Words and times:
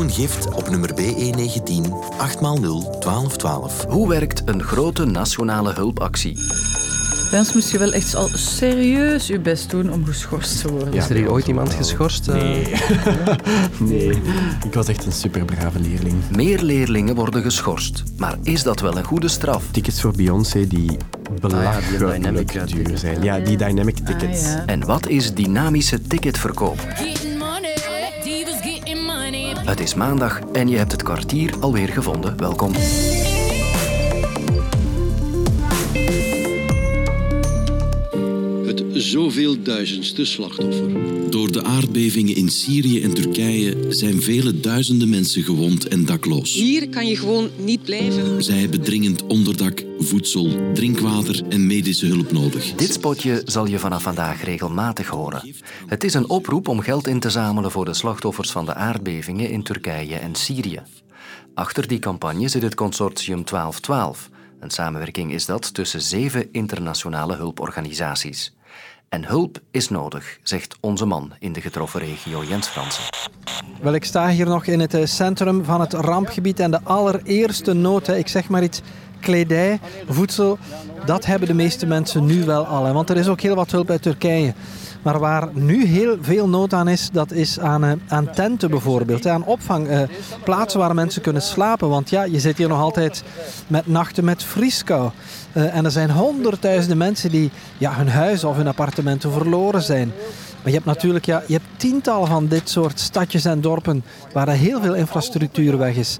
Jeroen 0.00 0.14
Gift 0.14 0.54
op 0.54 0.68
nummer 0.70 0.90
BE19 0.90 1.90
8x0 2.18 3.00
1212. 3.00 3.84
Hoe 3.88 4.08
werkt 4.08 4.42
een 4.44 4.62
grote 4.62 5.04
nationale 5.04 5.72
hulpactie? 5.72 6.38
Bij 7.30 7.38
ons 7.38 7.54
moest 7.54 7.70
je 7.70 7.78
wel 7.78 7.92
echt 7.92 8.14
al 8.14 8.28
serieus 8.34 9.26
je 9.26 9.40
best 9.40 9.70
doen 9.70 9.92
om 9.92 10.04
geschorst 10.04 10.60
te 10.60 10.70
worden. 10.70 10.94
Is 10.94 11.08
er 11.08 11.16
hier 11.16 11.30
ooit 11.30 11.46
iemand 11.46 11.74
geschorst? 11.74 12.28
eh? 12.28 12.34
Nee. 12.34 12.74
nee. 13.90 14.10
Ik 14.64 14.74
was 14.74 14.88
echt 14.88 15.06
een 15.06 15.12
superbrave 15.12 15.80
leerling. 15.80 16.16
Meer 16.36 16.62
leerlingen 16.62 17.14
worden 17.14 17.42
geschorst. 17.42 18.02
Maar 18.18 18.38
is 18.42 18.62
dat 18.62 18.80
wel 18.80 18.96
een 18.96 19.04
goede 19.04 19.28
straf? 19.28 19.64
Tickets 19.70 20.00
voor 20.00 20.12
Beyoncé 20.16 20.66
die 20.66 20.96
belachelijk 21.40 22.12
dynamic, 22.12 22.52
ja, 22.52 22.64
duur 22.64 22.76
tickets. 22.76 23.00
zijn. 23.00 23.22
Ja, 23.22 23.38
die 23.38 23.56
dynamic 23.56 23.96
tickets. 23.96 24.44
Ah, 24.44 24.52
ja. 24.52 24.62
En 24.66 24.84
wat 24.84 25.08
is 25.08 25.34
dynamische 25.34 26.02
ticketverkoop? 26.02 26.78
Het 29.64 29.80
is 29.80 29.94
maandag 29.94 30.40
en 30.52 30.68
je 30.68 30.76
hebt 30.76 30.92
het 30.92 31.02
kwartier 31.02 31.54
alweer 31.60 31.88
gevonden. 31.88 32.36
Welkom. 32.36 32.72
Zoveel 39.10 39.62
duizendste 39.62 40.24
slachtoffer. 40.24 40.90
Door 41.30 41.52
de 41.52 41.64
aardbevingen 41.64 42.36
in 42.36 42.48
Syrië 42.48 43.02
en 43.02 43.14
Turkije 43.14 43.76
zijn 43.88 44.22
vele 44.22 44.60
duizenden 44.60 45.08
mensen 45.08 45.42
gewond 45.42 45.88
en 45.88 46.04
dakloos. 46.04 46.54
Hier 46.54 46.88
kan 46.88 47.06
je 47.06 47.16
gewoon 47.16 47.50
niet 47.56 47.82
blijven. 47.82 48.42
Zij 48.42 48.58
hebben 48.58 48.82
dringend 48.82 49.26
onderdak, 49.26 49.84
voedsel, 49.98 50.72
drinkwater 50.74 51.42
en 51.48 51.66
medische 51.66 52.06
hulp 52.06 52.32
nodig. 52.32 52.72
Dit 52.74 52.92
spotje 52.92 53.42
zal 53.44 53.66
je 53.66 53.78
vanaf 53.78 54.02
vandaag 54.02 54.44
regelmatig 54.44 55.08
horen. 55.08 55.54
Het 55.86 56.04
is 56.04 56.14
een 56.14 56.28
oproep 56.28 56.68
om 56.68 56.80
geld 56.80 57.06
in 57.06 57.20
te 57.20 57.30
zamelen 57.30 57.70
voor 57.70 57.84
de 57.84 57.94
slachtoffers 57.94 58.50
van 58.50 58.64
de 58.64 58.74
aardbevingen 58.74 59.50
in 59.50 59.62
Turkije 59.62 60.16
en 60.16 60.34
Syrië. 60.34 60.82
Achter 61.54 61.88
die 61.88 61.98
campagne 61.98 62.48
zit 62.48 62.62
het 62.62 62.74
consortium 62.74 63.44
1212. 63.44 64.30
Een 64.60 64.70
samenwerking 64.70 65.32
is 65.32 65.46
dat 65.46 65.74
tussen 65.74 66.00
zeven 66.00 66.48
internationale 66.52 67.36
hulporganisaties. 67.36 68.52
En 69.10 69.26
hulp 69.26 69.58
is 69.70 69.88
nodig, 69.88 70.38
zegt 70.42 70.76
onze 70.80 71.06
man 71.06 71.32
in 71.38 71.52
de 71.52 71.60
getroffen 71.60 72.00
regio 72.00 72.44
Jens 72.44 72.66
Fransen. 72.66 73.04
Wel, 73.80 73.94
ik 73.94 74.04
sta 74.04 74.28
hier 74.28 74.46
nog 74.46 74.66
in 74.66 74.80
het 74.80 74.94
eh, 74.94 75.06
centrum 75.06 75.64
van 75.64 75.80
het 75.80 75.92
rampgebied 75.92 76.60
en 76.60 76.70
de 76.70 76.80
allereerste 76.82 77.72
nood, 77.72 78.08
ik 78.08 78.28
zeg 78.28 78.48
maar 78.48 78.62
iets, 78.62 78.80
kledij, 79.20 79.80
voedsel, 80.08 80.58
dat 81.04 81.26
hebben 81.26 81.48
de 81.48 81.54
meeste 81.54 81.86
mensen 81.86 82.26
nu 82.26 82.44
wel 82.44 82.66
al. 82.66 82.92
Want 82.92 83.10
er 83.10 83.16
is 83.16 83.28
ook 83.28 83.40
heel 83.40 83.54
wat 83.54 83.70
hulp 83.70 83.90
uit 83.90 84.02
Turkije. 84.02 84.54
Maar 85.02 85.18
waar 85.18 85.48
nu 85.52 85.86
heel 85.86 86.16
veel 86.20 86.48
nood 86.48 86.74
aan 86.74 86.88
is, 86.88 87.10
dat 87.12 87.32
is 87.32 87.60
aan, 87.60 87.84
eh, 87.84 87.92
aan 88.08 88.30
tenten 88.30 88.70
bijvoorbeeld. 88.70 89.26
Aan 89.26 89.44
opvang, 89.44 89.88
eh, 89.88 90.00
plaatsen 90.44 90.80
waar 90.80 90.94
mensen 90.94 91.22
kunnen 91.22 91.42
slapen. 91.42 91.88
Want 91.88 92.10
ja, 92.10 92.22
je 92.22 92.40
zit 92.40 92.58
hier 92.58 92.68
nog 92.68 92.80
altijd 92.80 93.22
met 93.66 93.86
nachten 93.86 94.24
met 94.24 94.44
vrieskou. 94.44 95.10
Eh, 95.52 95.76
en 95.76 95.84
er 95.84 95.90
zijn 95.90 96.10
honderdduizenden 96.10 96.98
mensen 96.98 97.30
die 97.30 97.50
ja, 97.78 97.94
hun 97.94 98.08
huis 98.08 98.44
of 98.44 98.56
hun 98.56 98.68
appartementen 98.68 99.32
verloren 99.32 99.82
zijn. 99.82 100.12
Maar 100.62 100.72
je 100.72 100.78
hebt 100.78 100.84
natuurlijk 100.84 101.24
ja, 101.24 101.42
je 101.46 101.52
hebt 101.52 101.66
tientallen 101.76 102.28
van 102.28 102.46
dit 102.46 102.68
soort 102.68 103.00
stadjes 103.00 103.44
en 103.44 103.60
dorpen 103.60 104.04
waar 104.32 104.48
er 104.48 104.54
heel 104.54 104.80
veel 104.80 104.94
infrastructuur 104.94 105.78
weg 105.78 105.96
is. 105.96 106.16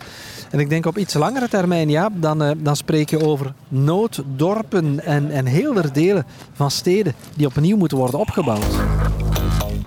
En 0.51 0.59
ik 0.59 0.69
denk 0.69 0.87
op 0.87 0.99
iets 0.99 1.15
langere 1.15 1.49
termijn, 1.49 1.89
ja, 1.89 2.09
dan, 2.13 2.43
eh, 2.43 2.51
dan 2.57 2.77
spreek 2.77 3.11
je 3.11 3.25
over 3.25 3.55
nooddorpen 3.69 5.05
en, 5.05 5.31
en 5.31 5.47
heel 5.47 5.77
er 5.77 5.93
delen 5.93 6.27
van 6.53 6.71
steden 6.71 7.15
die 7.37 7.47
opnieuw 7.47 7.77
moeten 7.77 7.99
worden 7.99 8.21
opgebouwd. 8.21 8.67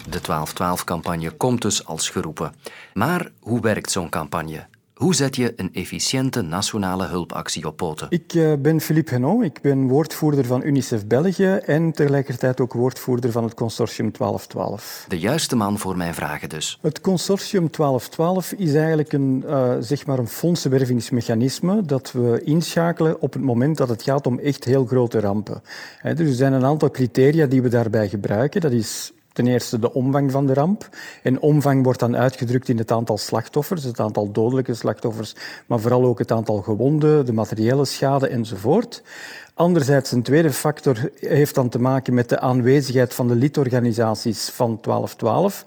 De 0.09 0.21
1212-campagne 0.21 1.31
komt 1.31 1.61
dus 1.61 1.85
als 1.85 2.09
geroepen. 2.09 2.53
Maar 2.93 3.31
hoe 3.39 3.61
werkt 3.61 3.91
zo'n 3.91 4.09
campagne? 4.09 4.65
Hoe 4.93 5.15
zet 5.15 5.35
je 5.35 5.53
een 5.55 5.73
efficiënte 5.73 6.41
nationale 6.41 7.05
hulpactie 7.05 7.67
op 7.67 7.77
poten? 7.77 8.07
Ik 8.09 8.33
eh, 8.33 8.53
ben 8.59 8.81
Philippe 8.81 9.11
Henot, 9.11 9.43
ik 9.43 9.61
ben 9.61 9.87
woordvoerder 9.87 10.45
van 10.45 10.63
UNICEF 10.63 11.07
België 11.07 11.59
en 11.65 11.91
tegelijkertijd 11.91 12.61
ook 12.61 12.73
woordvoerder 12.73 13.31
van 13.31 13.43
het 13.43 13.53
consortium 13.53 14.11
1212. 14.11 15.05
De 15.07 15.19
juiste 15.19 15.55
man 15.55 15.77
voor 15.77 15.97
mijn 15.97 16.13
vragen 16.13 16.49
dus. 16.49 16.79
Het 16.81 17.01
consortium 17.01 17.69
1212 17.71 18.51
is 18.51 18.73
eigenlijk 18.73 19.13
een, 19.13 19.43
eh, 19.47 19.75
zeg 19.79 20.05
maar 20.05 20.19
een 20.19 20.27
fondsenwervingsmechanisme 20.27 21.85
dat 21.85 22.11
we 22.11 22.41
inschakelen 22.43 23.21
op 23.21 23.33
het 23.33 23.41
moment 23.41 23.77
dat 23.77 23.89
het 23.89 24.03
gaat 24.03 24.27
om 24.27 24.39
echt 24.39 24.63
heel 24.63 24.85
grote 24.85 25.19
rampen. 25.19 25.61
Hè, 25.97 26.13
dus 26.13 26.27
er 26.27 26.35
zijn 26.35 26.53
een 26.53 26.65
aantal 26.65 26.91
criteria 26.91 27.45
die 27.45 27.61
we 27.61 27.69
daarbij 27.69 28.09
gebruiken. 28.09 28.61
Dat 28.61 28.71
is 28.71 29.13
Ten 29.33 29.47
eerste 29.47 29.79
de 29.79 29.93
omvang 29.93 30.31
van 30.31 30.45
de 30.45 30.53
ramp. 30.53 30.89
En 31.23 31.39
omvang 31.39 31.83
wordt 31.83 31.99
dan 31.99 32.17
uitgedrukt 32.17 32.69
in 32.69 32.77
het 32.77 32.91
aantal 32.91 33.17
slachtoffers, 33.17 33.83
het 33.83 33.99
aantal 33.99 34.31
dodelijke 34.31 34.73
slachtoffers, 34.73 35.35
maar 35.65 35.79
vooral 35.79 36.03
ook 36.03 36.19
het 36.19 36.31
aantal 36.31 36.61
gewonden, 36.61 37.25
de 37.25 37.33
materiële 37.33 37.85
schade 37.85 38.27
enzovoort. 38.27 39.03
Anderzijds, 39.53 40.11
een 40.11 40.23
tweede 40.23 40.51
factor 40.51 41.09
heeft 41.19 41.55
dan 41.55 41.69
te 41.69 41.79
maken 41.79 42.13
met 42.13 42.29
de 42.29 42.39
aanwezigheid 42.39 43.13
van 43.13 43.27
de 43.27 43.35
lidorganisaties 43.35 44.49
van 44.49 44.77
1212 44.81 45.65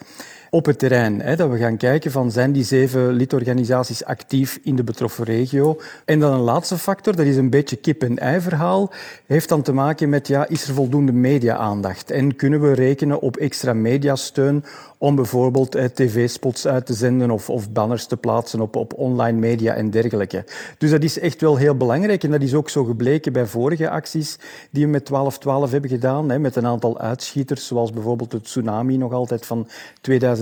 op 0.56 0.67
het 0.67 0.78
terrein. 0.78 1.21
Hè, 1.21 1.37
dat 1.37 1.50
we 1.50 1.56
gaan 1.56 1.77
kijken 1.77 2.11
van 2.11 2.31
zijn 2.31 2.53
die 2.53 2.65
zeven 2.65 3.12
lidorganisaties 3.12 4.05
actief 4.05 4.59
in 4.62 4.77
de 4.77 4.84
betroffen 4.84 5.25
regio. 5.25 5.81
En 6.05 6.21
dan 6.21 6.33
een 6.33 6.41
laatste 6.41 6.78
factor, 6.78 7.17
dat 7.17 7.27
is 7.27 7.37
een 7.37 7.50
beetje 7.50 7.77
kip-en-ei 7.77 8.41
verhaal, 8.41 8.93
heeft 9.27 9.49
dan 9.49 9.62
te 9.62 9.72
maken 9.72 10.09
met 10.09 10.27
ja, 10.27 10.49
is 10.49 10.69
er 10.69 10.75
voldoende 10.75 11.12
media-aandacht 11.12 12.11
en 12.11 12.37
kunnen 12.37 12.61
we 12.61 12.72
rekenen 12.72 13.21
op 13.21 13.37
extra 13.37 13.72
mediasteun 13.72 14.65
om 14.99 15.15
bijvoorbeeld 15.15 15.75
eh, 15.75 15.84
tv-spots 15.84 16.66
uit 16.66 16.87
te 16.87 16.95
zenden 16.95 17.31
of, 17.31 17.50
of 17.50 17.71
banners 17.71 18.06
te 18.06 18.16
plaatsen 18.16 18.61
op, 18.61 18.77
op 18.77 18.93
online 18.95 19.39
media 19.39 19.75
en 19.75 19.91
dergelijke. 19.91 20.45
Dus 20.78 20.91
dat 20.91 21.03
is 21.03 21.19
echt 21.19 21.41
wel 21.41 21.56
heel 21.56 21.77
belangrijk 21.77 22.25
en 22.25 22.31
dat 22.31 22.43
is 22.43 22.55
ook 22.55 22.71
zo 22.71 22.84
gebleken 22.84 23.33
bij 23.33 23.47
vorige 23.47 23.91
acties 23.91 24.39
die 24.71 24.84
we 24.84 24.91
met 24.91 25.06
1212 25.06 25.71
hebben 25.71 25.91
gedaan, 25.91 26.31
hè, 26.31 26.39
met 26.39 26.56
een 26.56 26.66
aantal 26.66 26.99
uitschieters, 26.99 27.66
zoals 27.66 27.93
bijvoorbeeld 27.93 28.33
het 28.33 28.45
tsunami 28.45 28.97
nog 28.97 29.12
altijd 29.12 29.47
van 29.47 29.69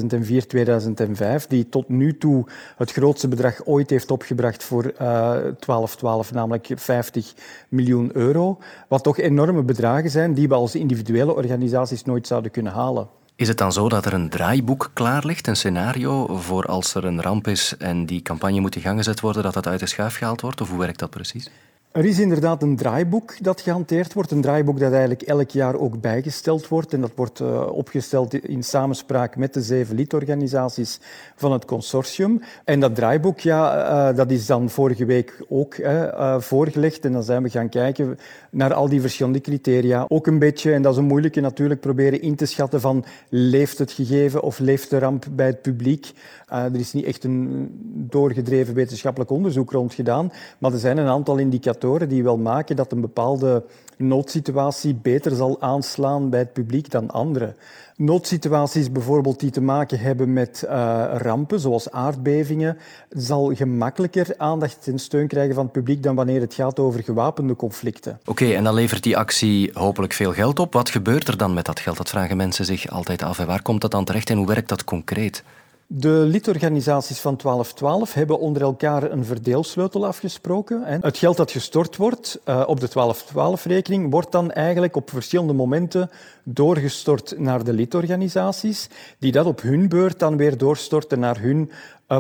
2004, 0.09 0.47
2005, 0.47 1.47
die 1.47 1.69
tot 1.69 1.89
nu 1.89 2.19
toe 2.19 2.47
het 2.77 2.93
grootste 2.93 3.29
bedrag 3.29 3.65
ooit 3.65 3.91
heeft 3.91 4.11
opgebracht 4.11 4.65
voor 4.65 4.85
eh 4.85 5.07
1212, 5.07 6.33
namelijk 6.33 6.69
50 6.75 7.35
miljoen 7.69 8.11
euro. 8.13 8.59
Wat 8.89 9.03
toch 9.03 9.19
enorme 9.19 9.63
bedragen 9.63 10.11
zijn 10.11 10.35
die 10.35 10.49
we 10.49 10.55
als 10.55 10.75
individuele 10.75 11.35
organisaties 11.35 12.05
nooit 12.05 12.27
zouden 12.27 12.51
kunnen 12.51 12.73
halen. 12.73 13.09
Is 13.37 13.49
het 13.49 13.59
dan 13.59 13.73
zo 13.73 13.89
dat 13.89 14.07
er 14.07 14.13
een 14.13 14.29
draaiboek 14.29 14.91
klaar 14.93 15.27
ligt, 15.27 15.47
een 15.47 15.57
scenario 15.57 16.37
voor 16.37 16.65
als 16.65 16.95
er 16.95 17.05
een 17.05 17.23
ramp 17.23 17.47
is 17.47 17.77
en 17.79 18.07
die 18.07 18.23
campagne 18.23 18.61
moet 18.61 18.77
in 18.77 18.83
gang 18.83 18.99
gezet 18.99 19.21
worden, 19.21 19.43
dat 19.43 19.55
dat 19.55 19.67
uit 19.67 19.81
de 19.81 19.87
schuif 19.87 20.17
gehaald 20.17 20.41
wordt? 20.41 20.61
Of 20.61 20.69
hoe 20.71 20.79
werkt 20.79 20.99
dat 20.99 21.11
precies? 21.11 21.51
Er 21.95 22.05
is 22.05 22.19
inderdaad 22.19 22.63
een 22.63 22.77
draaiboek 22.77 23.35
dat 23.43 23.61
gehanteerd 23.61 24.13
wordt. 24.13 24.31
Een 24.31 24.41
draaiboek 24.41 24.79
dat 24.79 24.91
eigenlijk 24.91 25.23
elk 25.23 25.51
jaar 25.51 25.75
ook 25.75 26.01
bijgesteld 26.01 26.69
wordt. 26.69 26.93
En 26.93 27.01
dat 27.01 27.11
wordt 27.15 27.41
uh, 27.41 27.67
opgesteld 27.73 28.35
in 28.35 28.63
samenspraak 28.63 29.37
met 29.37 29.55
de 29.55 29.63
zeven 29.63 29.95
lidorganisaties 29.95 31.01
van 31.37 31.53
het 31.53 31.65
consortium. 31.65 32.41
En 32.65 32.81
dat 32.81 32.95
draaiboek, 32.95 33.41
ja, 33.41 33.89
uh, 34.11 34.17
dat 34.17 34.31
is 34.31 34.47
dan 34.47 34.71
vorige 34.71 35.05
week 35.05 35.45
ook 35.49 35.77
uh, 35.77 36.41
voorgelegd. 36.41 37.05
En 37.05 37.13
dan 37.13 37.23
zijn 37.23 37.43
we 37.43 37.51
gaan 37.51 37.69
kijken 37.69 38.19
naar 38.51 38.75
al 38.75 38.89
die 38.89 39.01
verschillende 39.01 39.41
criteria. 39.41 40.05
Ook 40.09 40.27
een 40.27 40.39
beetje, 40.39 40.73
en 40.73 40.83
dat 40.83 40.93
is 40.93 40.99
een 40.99 41.05
moeilijke 41.05 41.41
natuurlijk, 41.41 41.81
proberen 41.81 42.23
in 42.23 42.37
te 42.37 42.47
schatten 42.47 42.81
van 42.81 43.05
leeft 43.29 43.79
het 43.79 43.93
gegeven 43.93 44.43
of 44.43 44.59
leeft 44.59 44.91
de 44.91 44.99
ramp 44.99 45.27
bij 45.31 45.47
het 45.47 45.63
publiek. 45.63 46.13
er 46.47 46.77
is 46.77 46.93
niet 46.93 47.05
echt 47.05 47.25
een 47.25 47.71
doorgedreven 48.11 48.75
wetenschappelijk 48.75 49.31
onderzoek 49.31 49.71
rond 49.71 49.95
gedaan, 49.95 50.33
maar 50.59 50.73
er 50.73 50.79
zijn 50.79 50.99
een 50.99 51.07
aantal 51.07 51.37
indicatoren 51.37 51.83
die 52.09 52.23
wel 52.23 52.37
maken 52.37 52.77
dat 52.77 52.93
een 52.93 53.01
bepaalde 53.01 53.65
noodsituatie 53.97 54.95
beter 54.95 55.37
zal 55.37 55.61
aanslaan 55.61 56.31
bij 56.31 56.39
het 56.39 56.53
publiek 56.53 56.91
dan 56.91 57.11
andere. 57.11 57.55
Noodsituaties 57.97 58.93
bijvoorbeeld 58.93 59.41
die 59.41 59.51
te 59.51 59.61
maken 59.61 59.99
hebben 59.99 60.33
met 60.33 60.65
uh, 60.65 60.71
rampen, 61.17 61.61
zoals 61.61 61.91
aardbevingen, 61.91 62.79
zal 63.11 63.55
gemakkelijker 63.55 64.35
aandacht 64.37 64.87
en 64.87 64.99
steun 64.99 65.29
krijgen 65.29 65.55
van 65.55 65.65
het 65.65 65.73
publiek 65.73 66.03
dan 66.03 66.15
wanneer 66.15 66.41
het 66.41 66.55
gaat 66.55 66.79
over 66.79 67.03
gewapende 67.03 67.57
conflicten. 67.57 68.21
Oké, 68.25 68.53
en 68.53 68.65
dan 68.65 68.75
levert 68.75 69.03
die 69.03 69.17
actie 69.17 69.71
hopelijk 69.75 70.13
veel 70.13 70.33
geld 70.33 70.59
op. 70.59 70.73
Wat 70.73 70.91
gebeurt 70.91 71.29
er 71.29 71.37
dan 71.37 71.55
met 71.55 71.65
dat 71.65 71.81
geld? 71.81 71.97
Dat 71.97 72.11
vragen 72.11 72.37
mensen 72.37 72.65
zich 72.65 72.89
altijd 72.89 73.23
af. 73.23 73.39
En 73.39 73.47
waar 73.47 73.63
komt 73.63 73.81
dat 73.81 73.91
dan 73.91 74.05
terecht 74.05 74.31
en 74.31 74.37
hoe 74.37 74.47
werkt 74.47 74.69
dat 74.69 74.85
concreet? 74.85 75.43
De 75.87 76.09
lidorganisaties 76.09 77.19
van 77.19 77.37
1212 77.37 78.15
hebben 78.15 78.39
onder 78.39 78.63
elkaar 78.63 79.11
een 79.11 79.25
verdeelsleutel 79.25 80.07
afgesproken. 80.07 80.83
Het 80.85 81.19
geld 81.19 81.37
dat 81.37 81.51
gestort 81.51 81.97
wordt 81.97 82.41
uh, 82.49 82.63
op 82.67 82.81
de 82.81 82.89
1212-rekening 82.89 84.11
wordt 84.11 84.33
dan 84.33 84.51
eigenlijk 84.51 84.97
op 84.97 85.11
verschillende 85.11 85.53
momenten 85.53 86.11
doorgestort 86.45 87.39
naar 87.39 87.65
de 87.65 87.73
lidorganisaties, 87.73 88.89
die 89.19 89.33
dat 89.33 89.47
op 89.47 89.63
hun 89.63 89.89
beurt 89.89 90.19
dan 90.19 90.37
weer 90.37 90.59
doorstorten 90.59 91.19
naar 91.19 91.41
hun 91.41 91.71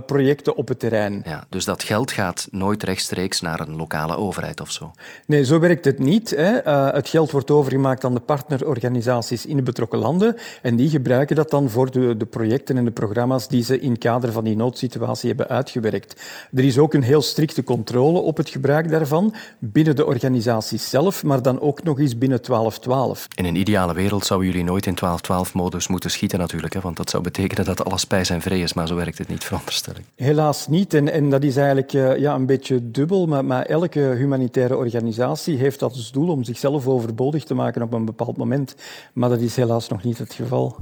projecten 0.06 0.56
op 0.56 0.68
het 0.68 0.78
terrein. 0.78 1.22
Ja, 1.24 1.44
dus 1.48 1.64
dat 1.64 1.82
geld 1.82 2.12
gaat 2.12 2.48
nooit 2.50 2.82
rechtstreeks 2.82 3.40
naar 3.40 3.60
een 3.60 3.76
lokale 3.76 4.16
overheid 4.16 4.60
of 4.60 4.70
zo? 4.70 4.92
Nee, 5.26 5.44
zo 5.44 5.58
werkt 5.58 5.84
het 5.84 5.98
niet. 5.98 6.30
Hè. 6.30 6.66
Uh, 6.66 6.92
het 6.92 7.08
geld 7.08 7.30
wordt 7.30 7.50
overgemaakt 7.50 8.04
aan 8.04 8.14
de 8.14 8.20
partnerorganisaties 8.20 9.46
in 9.46 9.56
de 9.56 9.62
betrokken 9.62 9.98
landen 9.98 10.36
en 10.62 10.76
die 10.76 10.88
gebruiken 10.88 11.36
dat 11.36 11.50
dan 11.50 11.70
voor 11.70 11.90
de, 11.90 12.16
de 12.16 12.26
projecten 12.26 12.76
en 12.76 12.84
de 12.84 12.90
programma's 12.90 13.48
die 13.48 13.64
ze 13.64 13.80
in 13.80 13.98
kader 13.98 14.32
van 14.32 14.44
die 14.44 14.56
noodsituatie 14.56 15.28
hebben 15.28 15.48
uitgewerkt. 15.48 16.22
Er 16.54 16.64
is 16.64 16.78
ook 16.78 16.94
een 16.94 17.02
heel 17.02 17.22
strikte 17.22 17.64
controle 17.64 18.18
op 18.18 18.36
het 18.36 18.48
gebruik 18.48 18.90
daarvan 18.90 19.34
binnen 19.58 19.96
de 19.96 20.06
organisaties 20.06 20.90
zelf, 20.90 21.22
maar 21.22 21.42
dan 21.42 21.60
ook 21.60 21.82
nog 21.82 21.98
eens 21.98 22.18
binnen 22.18 22.42
1212. 22.42 23.26
In 23.34 23.44
een 23.44 23.56
ideale 23.56 23.94
wereld 23.94 24.26
zouden 24.26 24.48
jullie 24.48 24.64
nooit 24.64 24.86
in 24.86 24.96
1212-modus 24.96 25.88
moeten 25.88 26.10
schieten 26.10 26.38
natuurlijk, 26.38 26.74
hè? 26.74 26.80
want 26.80 26.96
dat 26.96 27.10
zou 27.10 27.22
betekenen 27.22 27.64
dat 27.64 27.84
alles 27.84 28.06
bij 28.06 28.24
zijn 28.24 28.42
vrij 28.42 28.60
is, 28.60 28.72
maar 28.72 28.86
zo 28.86 28.94
werkt 28.94 29.18
het 29.18 29.28
niet, 29.28 29.44
veronderstel 29.44 29.73
Helaas 30.14 30.68
niet, 30.68 30.94
en, 30.94 31.12
en 31.12 31.30
dat 31.30 31.42
is 31.42 31.56
eigenlijk 31.56 31.92
uh, 31.92 32.18
ja, 32.18 32.34
een 32.34 32.46
beetje 32.46 32.90
dubbel, 32.90 33.26
maar, 33.26 33.44
maar 33.44 33.66
elke 33.66 34.00
humanitaire 34.00 34.76
organisatie 34.76 35.56
heeft 35.56 35.78
dat 35.78 35.92
als 35.92 36.12
doel 36.12 36.28
om 36.28 36.44
zichzelf 36.44 36.86
overbodig 36.86 37.44
te 37.44 37.54
maken 37.54 37.82
op 37.82 37.92
een 37.92 38.04
bepaald 38.04 38.36
moment. 38.36 38.74
Maar 39.12 39.28
dat 39.28 39.40
is 39.40 39.56
helaas 39.56 39.88
nog 39.88 40.02
niet 40.02 40.18
het 40.18 40.32
geval. 40.32 40.76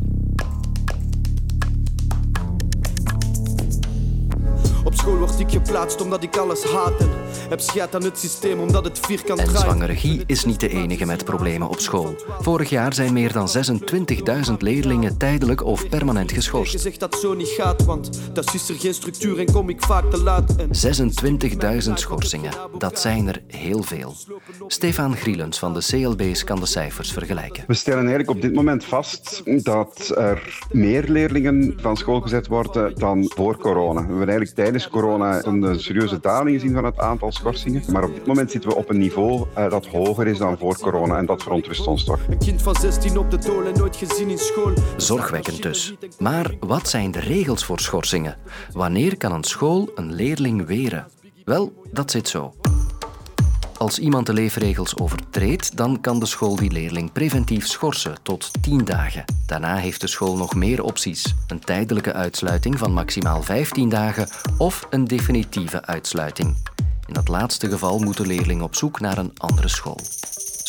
Op 4.85 4.95
school 4.95 5.17
word 5.17 5.41
ik 5.41 5.51
geplaatst 5.51 6.01
omdat 6.01 6.23
ik 6.23 6.37
alles 6.37 6.65
haat 6.65 7.01
en 7.01 7.09
heb 7.49 7.61
scheid 7.61 7.95
aan 7.95 8.05
het 8.05 8.19
systeem 8.19 8.61
omdat 8.61 8.85
het 8.85 8.99
vierkant 8.99 9.41
En 9.41 9.47
draait. 9.47 9.61
zwanger 9.61 9.97
Guy 9.97 10.23
is 10.27 10.45
niet 10.45 10.61
de 10.61 10.69
enige 10.69 11.07
met 11.07 11.25
problemen 11.25 11.69
op 11.69 11.79
school. 11.79 12.15
Vorig 12.41 12.71
jaar 12.71 12.95
zijn 12.95 13.13
meer 13.13 13.33
dan 13.33 13.49
26.000 14.49 14.53
leerlingen 14.59 15.19
tijdelijk 15.19 15.65
of 15.65 15.89
permanent 15.89 16.33
geschorst. 16.33 16.73
Je 16.73 16.79
zegt 16.79 17.01
dat 17.01 17.15
zo 17.15 17.35
niet 17.35 17.49
gaat, 17.49 17.85
want 17.85 18.21
dat 18.33 18.55
is 18.55 18.69
er 18.69 18.75
geen 18.75 18.95
structuur 18.95 19.39
en 19.39 19.53
kom 19.53 19.69
ik 19.69 19.83
vaak 19.83 20.11
te 20.11 20.23
laat. 20.23 20.57
En... 20.57 20.69
26.000 21.87 21.93
schorsingen, 21.95 22.53
dat 22.79 22.99
zijn 22.99 23.29
er 23.29 23.43
heel 23.47 23.83
veel. 23.83 24.15
Stefan 24.67 25.17
Grielens 25.17 25.59
van 25.59 25.75
de 25.75 25.81
CLB's 25.81 26.45
kan 26.45 26.61
de 26.61 26.67
cijfers 26.67 27.13
vergelijken. 27.13 27.65
We 27.67 27.75
stellen 27.75 28.01
eigenlijk 28.01 28.31
op 28.31 28.41
dit 28.41 28.55
moment 28.55 28.85
vast 28.85 29.43
dat 29.65 30.13
er 30.17 30.61
meer 30.71 31.05
leerlingen 31.09 31.75
van 31.77 31.97
school 31.97 32.21
gezet 32.21 32.47
worden 32.47 32.95
dan 32.95 33.33
voor 33.35 33.57
corona. 33.57 34.01
We 34.01 34.07
hebben 34.07 34.29
eigenlijk 34.29 34.51
tijdens 34.73 34.93
corona 34.93 35.45
een 35.45 35.81
serieuze 35.81 36.21
daling 36.21 36.61
gezien 36.61 36.75
van 36.75 36.85
het 36.85 36.99
aantal 36.99 37.33
schorsingen. 37.33 37.83
Maar 37.89 38.05
op 38.05 38.15
dit 38.15 38.27
moment 38.27 38.51
zitten 38.51 38.71
we 38.71 38.77
op 38.77 38.91
een 38.91 38.99
niveau 38.99 39.47
uh, 39.59 39.71
dat 39.71 39.87
hoger 39.87 40.27
is 40.27 40.39
dan 40.39 40.59
voor 40.59 40.79
corona 40.79 41.19
en 41.19 41.27
dat 41.27 41.43
verontrust 41.43 41.87
ons 41.87 42.05
toch. 42.05 42.21
Een 42.29 42.39
kind 42.39 42.63
van 42.63 42.75
16 42.75 43.19
op 43.19 43.31
de 43.31 43.39
tool 43.39 43.65
en 43.65 43.79
nooit 43.79 43.97
gezien 43.97 44.29
in 44.29 44.39
school. 44.39 44.73
Zorgwekkend 44.97 45.63
dus. 45.63 45.95
Maar 46.19 46.55
wat 46.61 46.89
zijn 46.89 47.11
de 47.11 47.21
regels 47.21 47.65
voor 47.65 47.81
schorsingen? 47.81 48.37
Wanneer 48.73 49.17
kan 49.17 49.33
een 49.33 49.45
school 49.45 49.91
een 49.95 50.15
leerling 50.15 50.67
weren? 50.67 51.07
Wel, 51.45 51.73
dat 51.93 52.11
zit 52.11 52.29
zo. 52.29 52.55
Als 53.83 53.99
iemand 53.99 54.27
de 54.27 54.33
leefregels 54.33 54.97
overtreedt, 54.99 55.77
dan 55.77 56.01
kan 56.01 56.21
de 56.21 56.27
school 56.27 56.57
die 56.57 56.71
leerling 56.71 57.13
preventief 57.13 57.67
schorsen 57.67 58.15
tot 58.23 58.63
10 58.63 58.85
dagen. 58.85 59.25
Daarna 59.47 59.77
heeft 59.77 60.01
de 60.01 60.07
school 60.07 60.37
nog 60.37 60.55
meer 60.55 60.83
opties. 60.83 61.35
Een 61.47 61.61
tijdelijke 61.61 62.13
uitsluiting 62.13 62.79
van 62.79 62.93
maximaal 62.93 63.43
15 63.43 63.89
dagen 63.89 64.29
of 64.59 64.87
een 64.91 65.05
definitieve 65.05 65.87
uitsluiting. 65.87 66.57
In 67.07 67.15
dat 67.15 67.29
laatste 67.29 67.69
geval 67.69 67.99
moet 67.99 68.17
de 68.17 68.27
leerling 68.27 68.63
op 68.63 68.75
zoek 68.75 69.01
naar 69.01 69.19
een 69.19 69.33
andere 69.37 69.69
school. 69.69 69.99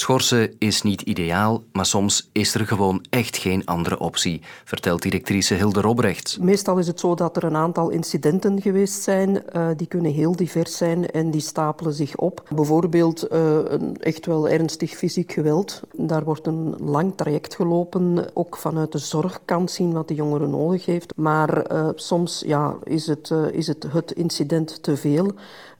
Schorsen 0.03 0.55
is 0.57 0.81
niet 0.81 1.01
ideaal, 1.01 1.63
maar 1.71 1.85
soms 1.85 2.29
is 2.31 2.53
er 2.53 2.67
gewoon 2.67 3.05
echt 3.09 3.37
geen 3.37 3.65
andere 3.65 3.99
optie, 3.99 4.41
vertelt 4.63 5.01
directrice 5.01 5.53
Hilde 5.53 5.81
Robrecht. 5.81 6.37
Meestal 6.41 6.77
is 6.77 6.87
het 6.87 6.99
zo 6.99 7.15
dat 7.15 7.37
er 7.37 7.43
een 7.43 7.55
aantal 7.55 7.89
incidenten 7.89 8.61
geweest 8.61 9.01
zijn. 9.01 9.43
Uh, 9.55 9.67
die 9.77 9.87
kunnen 9.87 10.11
heel 10.11 10.35
divers 10.35 10.77
zijn 10.77 11.11
en 11.11 11.31
die 11.31 11.41
stapelen 11.41 11.93
zich 11.93 12.15
op. 12.15 12.43
Bijvoorbeeld 12.55 13.31
uh, 13.31 13.57
een 13.63 13.97
echt 13.99 14.25
wel 14.25 14.49
ernstig 14.49 14.91
fysiek 14.91 15.31
geweld. 15.31 15.81
Daar 15.91 16.23
wordt 16.23 16.47
een 16.47 16.75
lang 16.79 17.13
traject 17.15 17.55
gelopen, 17.55 18.25
ook 18.33 18.57
vanuit 18.57 18.91
de 18.91 18.97
zorgkant 18.97 19.71
zien 19.71 19.93
wat 19.93 20.07
de 20.07 20.15
jongere 20.15 20.47
nodig 20.47 20.85
heeft. 20.85 21.13
Maar 21.15 21.71
uh, 21.71 21.89
soms 21.95 22.43
ja, 22.45 22.75
is, 22.83 23.07
het, 23.07 23.33
is 23.51 23.67
het 23.67 23.85
het 23.91 24.11
incident 24.11 24.83
te 24.83 24.97
veel 24.97 25.31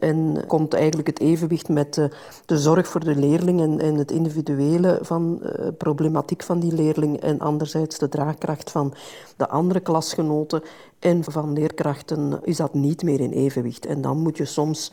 en 0.04 0.44
komt 0.48 0.74
eigenlijk 0.74 1.08
het 1.08 1.20
evenwicht 1.20 1.70
met 1.70 1.94
de, 1.94 2.10
de 2.46 2.58
zorg 2.58 2.88
voor 2.88 3.04
de 3.04 3.16
leerling 3.16 3.82
en, 3.82 3.96
het 3.96 4.12
individuele 4.12 5.00
van 5.02 5.40
uh, 5.42 5.68
problematiek 5.78 6.44
van 6.44 6.60
die 6.60 6.74
leerling 6.74 7.20
en 7.20 7.40
anderzijds 7.40 7.98
de 7.98 8.10
draagkracht 8.10 8.72
van 8.72 8.94
de 9.38 9.50
andere 9.50 9.80
klasgenoten 9.80 10.64
en 11.00 11.24
van 11.24 11.54
leerkrachten 11.54 12.40
is 12.44 12.58
dat 12.58 12.74
niet 12.74 13.04
meer 13.04 13.20
in 13.20 13.32
evenwicht. 13.32 13.86
En 13.86 14.02
dan 14.02 14.18
moet 14.18 14.38
je 14.38 14.46
soms 14.46 14.92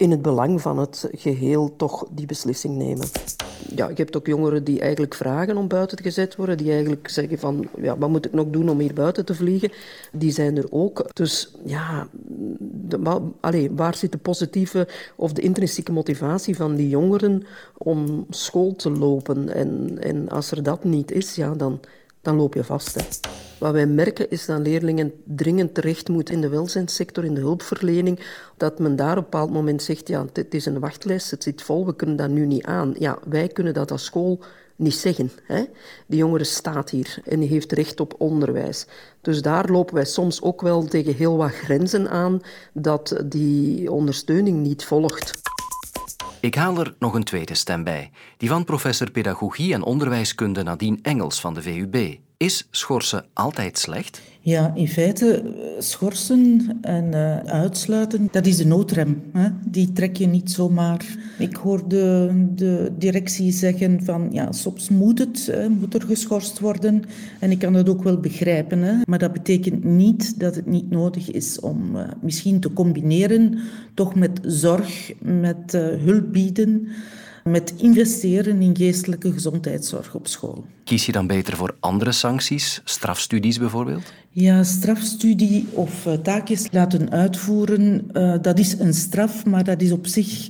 in 0.00 0.10
het 0.10 0.22
belang 0.22 0.60
van 0.60 0.78
het 0.78 1.08
geheel 1.12 1.76
toch 1.76 2.06
die 2.10 2.26
beslissing 2.26 2.76
nemen. 2.76 3.08
Ja, 3.76 3.88
je 3.88 3.94
hebt 3.94 4.16
ook 4.16 4.26
jongeren 4.26 4.64
die 4.64 4.80
eigenlijk 4.80 5.14
vragen 5.14 5.56
om 5.56 5.68
buiten 5.68 5.98
gezet 6.02 6.36
worden, 6.36 6.56
die 6.56 6.70
eigenlijk 6.72 7.08
zeggen 7.08 7.38
van, 7.38 7.68
ja, 7.76 7.98
wat 7.98 8.08
moet 8.08 8.26
ik 8.26 8.32
nog 8.32 8.46
doen 8.50 8.68
om 8.68 8.78
hier 8.78 8.94
buiten 8.94 9.24
te 9.24 9.34
vliegen? 9.34 9.72
Die 10.12 10.32
zijn 10.32 10.56
er 10.56 10.66
ook. 10.70 11.10
Dus 11.12 11.54
ja, 11.64 12.08
de, 12.88 13.20
allez, 13.40 13.68
waar 13.70 13.94
zit 13.94 14.12
de 14.12 14.18
positieve 14.18 14.88
of 15.16 15.32
de 15.32 15.42
intrinsieke 15.42 15.92
motivatie 15.92 16.56
van 16.56 16.74
die 16.74 16.88
jongeren 16.88 17.46
om 17.78 18.26
school 18.30 18.76
te 18.76 18.90
lopen? 18.90 19.54
En, 19.54 19.98
en 20.00 20.28
als 20.28 20.50
er 20.50 20.62
dat 20.62 20.84
niet 20.84 21.10
is, 21.10 21.34
ja, 21.34 21.54
dan, 21.54 21.80
dan 22.22 22.36
loop 22.36 22.54
je 22.54 22.64
vast. 22.64 22.94
Hè. 22.94 23.30
Wat 23.58 23.72
wij 23.72 23.86
merken 23.86 24.30
is 24.30 24.46
dat 24.46 24.60
leerlingen 24.60 25.12
dringend 25.24 25.74
terecht 25.74 26.08
moeten 26.08 26.34
in 26.34 26.40
de 26.40 26.48
welzijnssector, 26.48 27.24
in 27.24 27.34
de 27.34 27.40
hulpverlening. 27.40 28.20
Dat 28.56 28.78
men 28.78 28.96
daar 28.96 29.10
op 29.10 29.16
een 29.16 29.30
bepaald 29.30 29.50
moment 29.50 29.82
zegt, 29.82 30.08
ja, 30.08 30.26
het 30.32 30.54
is 30.54 30.66
een 30.66 30.80
wachtlijst, 30.80 31.30
het 31.30 31.42
zit 31.42 31.62
vol, 31.62 31.86
we 31.86 31.96
kunnen 31.96 32.16
dat 32.16 32.28
nu 32.28 32.46
niet 32.46 32.64
aan. 32.64 32.94
Ja, 32.98 33.18
wij 33.28 33.48
kunnen 33.48 33.74
dat 33.74 33.90
als 33.90 34.04
school 34.04 34.40
niet 34.76 34.94
zeggen. 34.94 35.30
Hè? 35.42 35.64
Die 36.06 36.18
jongere 36.18 36.44
staat 36.44 36.90
hier 36.90 37.18
en 37.24 37.40
die 37.40 37.48
heeft 37.48 37.72
recht 37.72 38.00
op 38.00 38.14
onderwijs. 38.18 38.86
Dus 39.20 39.42
daar 39.42 39.70
lopen 39.70 39.94
wij 39.94 40.04
soms 40.04 40.42
ook 40.42 40.60
wel 40.60 40.84
tegen 40.84 41.14
heel 41.14 41.36
wat 41.36 41.50
grenzen 41.50 42.10
aan 42.10 42.40
dat 42.72 43.22
die 43.24 43.92
ondersteuning 43.92 44.62
niet 44.62 44.84
volgt. 44.84 45.40
Ik 46.40 46.54
haal 46.54 46.78
er 46.78 46.94
nog 46.98 47.14
een 47.14 47.24
tweede 47.24 47.54
stem 47.54 47.84
bij, 47.84 48.10
die 48.36 48.48
van 48.48 48.64
professor 48.64 49.10
pedagogie 49.10 49.74
en 49.74 49.82
onderwijskunde 49.82 50.62
Nadine 50.62 50.98
Engels 51.02 51.40
van 51.40 51.54
de 51.54 51.62
VUB. 51.62 52.18
Is 52.40 52.66
schorsen 52.70 53.24
altijd 53.32 53.78
slecht? 53.78 54.20
Ja, 54.40 54.72
in 54.74 54.88
feite 54.88 55.42
schorsen 55.78 56.78
en 56.82 57.04
uh, 57.04 57.36
uitsluiten, 57.38 58.28
dat 58.30 58.46
is 58.46 58.56
de 58.56 58.66
noodrem. 58.66 59.22
Hè? 59.32 59.48
Die 59.64 59.92
trek 59.92 60.16
je 60.16 60.26
niet 60.26 60.50
zomaar. 60.50 61.04
Ik 61.38 61.56
hoorde 61.56 62.32
de 62.54 62.92
directie 62.98 63.52
zeggen 63.52 64.04
van 64.04 64.28
ja, 64.32 64.52
soms 64.52 64.88
moet 64.88 65.18
het, 65.18 65.52
moet 65.80 65.94
er 65.94 66.02
geschorst 66.02 66.58
worden. 66.58 67.02
En 67.38 67.50
ik 67.50 67.58
kan 67.58 67.72
dat 67.72 67.88
ook 67.88 68.02
wel 68.02 68.20
begrijpen. 68.20 68.78
Hè? 68.78 68.94
Maar 69.04 69.18
dat 69.18 69.32
betekent 69.32 69.84
niet 69.84 70.40
dat 70.40 70.54
het 70.54 70.66
niet 70.66 70.90
nodig 70.90 71.30
is 71.30 71.60
om 71.60 71.96
uh, 71.96 72.02
misschien 72.22 72.60
te 72.60 72.72
combineren, 72.72 73.58
toch 73.94 74.14
met 74.14 74.40
zorg, 74.42 75.12
met 75.18 75.72
hulp 76.04 76.32
bieden 76.32 76.88
met 77.44 77.74
investeren 77.76 78.62
in 78.62 78.76
geestelijke 78.76 79.32
gezondheidszorg 79.32 80.14
op 80.14 80.26
school. 80.26 80.64
Kies 80.84 81.06
je 81.06 81.12
dan 81.12 81.26
beter 81.26 81.56
voor 81.56 81.74
andere 81.80 82.12
sancties, 82.12 82.80
strafstudies 82.84 83.58
bijvoorbeeld? 83.58 84.12
Ja, 84.30 84.62
strafstudie 84.62 85.66
of 85.72 86.06
uh, 86.06 86.12
taakjes 86.12 86.66
laten 86.70 87.10
uitvoeren, 87.10 88.10
uh, 88.12 88.34
dat 88.42 88.58
is 88.58 88.78
een 88.78 88.94
straf, 88.94 89.44
maar 89.44 89.64
dat 89.64 89.82
is 89.82 89.92
op 89.92 90.06
zich 90.06 90.48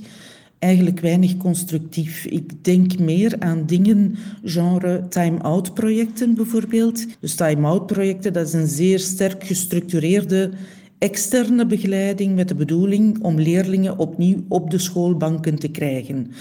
eigenlijk 0.59 0.99
weinig 0.99 1.37
constructief. 1.37 2.25
Ik 2.25 2.63
denk 2.63 2.99
meer 2.99 3.35
aan 3.39 3.65
dingen 3.65 4.17
genre 4.43 5.07
time-out 5.07 5.73
projecten 5.73 6.33
bijvoorbeeld. 6.33 7.05
Dus 7.19 7.35
time-out 7.35 7.85
projecten, 7.85 8.33
dat 8.33 8.47
is 8.47 8.53
een 8.53 8.67
zeer 8.67 8.99
sterk 8.99 9.43
gestructureerde 9.43 10.51
externe 10.97 11.65
begeleiding 11.65 12.35
met 12.35 12.47
de 12.47 12.55
bedoeling 12.55 13.23
om 13.23 13.39
leerlingen 13.39 13.97
opnieuw 13.97 14.43
op 14.47 14.71
de 14.71 14.77
schoolbanken 14.77 15.59
te 15.59 15.67
krijgen. 15.67 16.31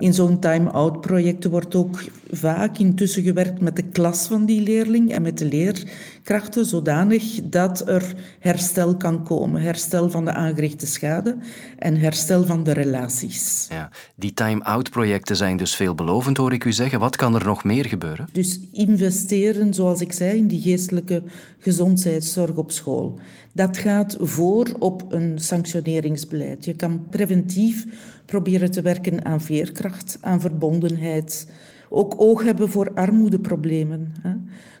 In 0.00 0.14
zo'n 0.14 0.38
time-out 0.38 1.00
project 1.00 1.44
wordt 1.44 1.74
ook 1.74 2.04
vaak 2.30 2.78
intussen 2.78 3.22
gewerkt 3.22 3.60
met 3.60 3.76
de 3.76 3.82
klas 3.82 4.26
van 4.26 4.44
die 4.44 4.60
leerling 4.60 5.12
en 5.12 5.22
met 5.22 5.38
de 5.38 5.44
leerkrachten, 5.44 6.66
zodanig 6.66 7.40
dat 7.42 7.88
er 7.88 8.14
herstel 8.38 8.96
kan 8.96 9.24
komen. 9.24 9.62
Herstel 9.62 10.10
van 10.10 10.24
de 10.24 10.32
aangerichte 10.32 10.86
schade 10.86 11.36
en 11.78 11.96
herstel 11.96 12.46
van 12.46 12.64
de 12.64 12.72
relaties. 12.72 13.66
Ja, 13.70 13.90
die 14.14 14.32
time-out 14.34 14.90
projecten 14.90 15.36
zijn 15.36 15.56
dus 15.56 15.76
veelbelovend, 15.76 16.36
hoor 16.36 16.52
ik 16.52 16.64
u 16.64 16.72
zeggen. 16.72 16.98
Wat 16.98 17.16
kan 17.16 17.34
er 17.34 17.44
nog 17.44 17.64
meer 17.64 17.86
gebeuren? 17.86 18.28
Dus 18.32 18.60
investeren, 18.72 19.74
zoals 19.74 20.00
ik 20.00 20.12
zei, 20.12 20.38
in 20.38 20.46
die 20.46 20.60
geestelijke 20.60 21.22
gezondheidszorg 21.58 22.54
op 22.54 22.70
school. 22.70 23.18
Dat 23.52 23.76
gaat 23.76 24.16
voor 24.20 24.68
op 24.78 25.04
een 25.08 25.38
sanctioneringsbeleid. 25.38 26.64
Je 26.64 26.74
kan 26.74 27.06
preventief 27.10 27.86
proberen 28.30 28.70
te 28.70 28.82
werken 28.82 29.24
aan 29.24 29.40
veerkracht, 29.40 30.18
aan 30.20 30.40
verbondenheid. 30.40 31.46
ook 31.88 32.14
oog 32.16 32.42
hebben 32.42 32.68
voor 32.68 32.90
armoedeproblemen. 32.94 34.12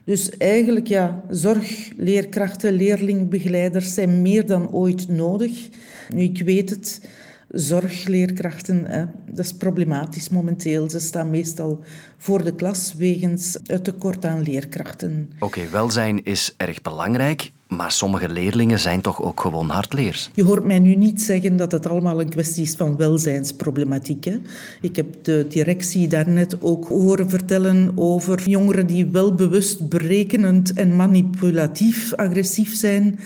Dus 0.04 0.36
eigenlijk, 0.36 0.86
ja, 0.86 1.22
zorg, 1.30 1.90
leerkrachten, 1.96 2.72
leerlingbegeleiders 2.72 3.94
zijn 3.94 4.22
meer 4.22 4.46
dan 4.46 4.70
ooit 4.72 5.08
nodig. 5.08 5.68
Nu, 6.14 6.22
ik 6.22 6.42
weet 6.42 6.70
het, 6.70 7.08
zorgleerkrachten, 7.50 8.84
hè, 8.86 9.04
dat 9.30 9.44
is 9.44 9.52
problematisch 9.52 10.28
momenteel. 10.28 10.90
Ze 10.90 11.00
staan 11.00 11.30
meestal 11.30 11.84
voor 12.18 12.44
de 12.44 12.54
klas 12.54 12.94
wegens 12.96 13.58
het 13.66 13.84
tekort 13.84 14.24
aan 14.24 14.42
leerkrachten. 14.42 15.30
Oké, 15.38 15.68
welzijn 15.70 16.24
is 16.24 16.54
erg 16.56 16.82
belangrijk, 16.82 17.52
maar 17.68 17.92
sommige 17.92 18.28
leerlingen 18.28 18.78
zijn 18.78 19.00
toch 19.00 19.22
ook 19.22 19.40
gewoon 19.40 19.68
hardleers. 19.68 20.30
Je 20.34 20.44
hoort 20.44 20.64
mij 20.64 20.78
nu 20.78 20.94
niet 20.94 21.22
zeggen 21.22 21.56
dat 21.56 21.72
het 21.72 21.86
allemaal 21.86 22.20
een 22.20 22.28
kwestie 22.28 22.62
is 22.62 22.74
van 22.74 22.96
welzijnsproblematiek. 22.96 24.24
Hè? 24.24 24.36
Ik 24.80 24.96
heb 24.96 25.24
de 25.24 25.46
directie 25.48 26.08
daarnet 26.08 26.62
ook 26.62 26.88
horen 26.88 27.30
vertellen 27.30 27.92
over 27.94 28.48
jongeren 28.48 28.86
die 28.86 29.06
wel 29.06 29.34
bewust 29.34 29.88
berekenend 29.88 30.72
en 30.72 30.96
manipulatief 30.96 32.14
agressief 32.14 32.74
zijn. 32.74 33.18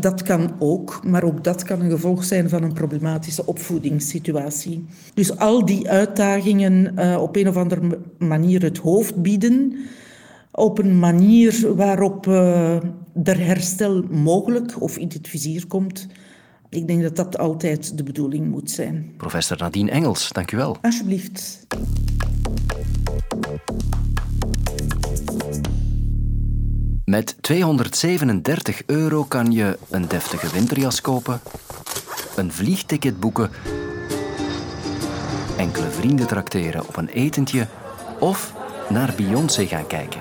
Dat 0.00 0.22
kan 0.22 0.52
ook, 0.58 1.00
maar 1.04 1.22
ook 1.22 1.44
dat 1.44 1.62
kan 1.62 1.80
een 1.80 1.90
gevolg 1.90 2.24
zijn 2.24 2.48
van 2.48 2.62
een 2.62 2.72
problematische 2.72 3.46
opvoedingssituatie. 3.46 4.84
Dus 5.14 5.36
al 5.36 5.64
die 5.64 5.88
uitdagingen 5.88 6.92
uh, 6.98 7.22
op 7.22 7.36
een 7.36 7.48
of 7.48 7.56
andere 7.56 7.98
manier 8.18 8.62
het 8.62 8.78
hoofd 8.78 9.22
bieden, 9.22 9.76
op 10.52 10.78
een 10.78 10.98
manier 10.98 11.74
waarop 11.74 12.26
uh, 12.26 12.74
er 13.24 13.46
herstel 13.46 14.04
mogelijk 14.10 14.80
of 14.82 14.96
in 14.96 15.10
het 15.12 15.28
vizier 15.28 15.66
komt. 15.66 16.06
Ik 16.68 16.86
denk 16.86 17.02
dat 17.02 17.16
dat 17.16 17.38
altijd 17.38 17.96
de 17.96 18.02
bedoeling 18.02 18.50
moet 18.50 18.70
zijn. 18.70 19.12
Professor 19.16 19.56
Nadine 19.58 19.90
Engels, 19.90 20.32
dank 20.32 20.52
u 20.52 20.56
wel. 20.56 20.76
Alsjeblieft. 20.82 21.66
Met 27.08 27.36
237 27.40 28.82
euro 28.86 29.24
kan 29.24 29.52
je 29.52 29.78
een 29.90 30.08
deftige 30.08 30.50
winterjas 30.50 31.00
kopen, 31.00 31.40
een 32.36 32.52
vliegticket 32.52 33.20
boeken, 33.20 33.50
enkele 35.56 35.90
vrienden 35.90 36.26
trakteren 36.26 36.88
op 36.88 36.96
een 36.96 37.08
etentje 37.08 37.66
of 38.18 38.52
naar 38.88 39.12
Beyoncé 39.16 39.66
gaan 39.66 39.86
kijken. 39.86 40.20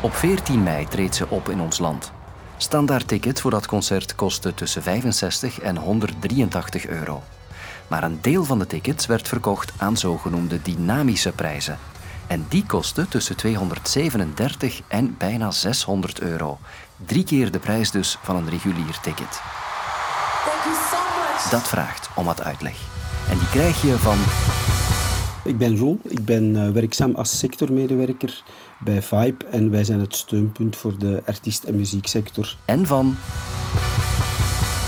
Op 0.00 0.14
14 0.14 0.62
mei 0.62 0.86
treedt 0.88 1.14
ze 1.14 1.28
op 1.28 1.48
in 1.48 1.60
ons 1.60 1.78
land. 1.78 2.12
Standaard 2.56 3.08
ticket 3.08 3.40
voor 3.40 3.50
dat 3.50 3.66
concert 3.66 4.14
kostte 4.14 4.54
tussen 4.54 4.82
65 4.82 5.60
en 5.60 5.76
183 5.76 6.86
euro. 6.86 7.22
Maar 7.88 8.02
een 8.02 8.18
deel 8.20 8.44
van 8.44 8.58
de 8.58 8.66
tickets 8.66 9.06
werd 9.06 9.28
verkocht 9.28 9.72
aan 9.76 9.96
zogenoemde 9.96 10.62
dynamische 10.62 11.32
prijzen. 11.32 11.78
En 12.26 12.46
die 12.48 12.64
kostte 12.66 13.08
tussen 13.08 13.36
237 13.36 14.80
en 14.88 15.14
bijna 15.18 15.50
600 15.50 16.20
euro. 16.20 16.58
Drie 17.06 17.24
keer 17.24 17.50
de 17.50 17.58
prijs 17.58 17.90
dus 17.90 18.18
van 18.22 18.36
een 18.36 18.48
regulier 18.48 19.00
ticket. 19.02 19.40
Dat 21.50 21.68
vraagt 21.68 22.08
om 22.14 22.24
wat 22.24 22.42
uitleg. 22.42 22.76
En 23.28 23.38
die 23.38 23.48
krijg 23.48 23.82
je 23.82 23.98
van 23.98 24.18
ik 25.44 25.58
ben 25.58 25.76
Roel, 25.78 26.00
ik 26.02 26.24
ben 26.24 26.44
uh, 26.54 26.70
werkzaam 26.70 27.14
als 27.14 27.38
sectormedewerker 27.38 28.42
bij 28.78 29.02
Vibe 29.02 29.44
en 29.44 29.70
wij 29.70 29.84
zijn 29.84 30.00
het 30.00 30.14
steunpunt 30.14 30.76
voor 30.76 30.98
de 30.98 31.22
artiest- 31.26 31.64
en 31.64 31.76
muzieksector. 31.76 32.56
En 32.64 32.86
van... 32.86 33.16